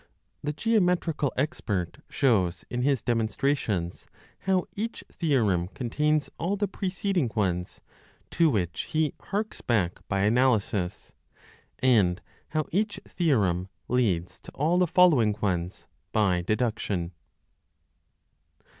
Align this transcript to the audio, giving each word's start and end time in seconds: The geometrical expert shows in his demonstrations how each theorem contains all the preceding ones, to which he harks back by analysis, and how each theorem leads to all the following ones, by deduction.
The 0.43 0.51
geometrical 0.51 1.31
expert 1.37 1.99
shows 2.09 2.65
in 2.71 2.81
his 2.81 3.03
demonstrations 3.03 4.07
how 4.39 4.65
each 4.75 5.03
theorem 5.11 5.67
contains 5.67 6.27
all 6.39 6.55
the 6.55 6.67
preceding 6.67 7.29
ones, 7.35 7.81
to 8.31 8.49
which 8.49 8.85
he 8.89 9.13
harks 9.21 9.61
back 9.61 9.99
by 10.07 10.21
analysis, 10.21 11.11
and 11.77 12.19
how 12.49 12.65
each 12.71 12.99
theorem 13.07 13.69
leads 13.87 14.39
to 14.39 14.51
all 14.53 14.79
the 14.79 14.87
following 14.87 15.35
ones, 15.39 15.85
by 16.11 16.41
deduction. 16.41 17.11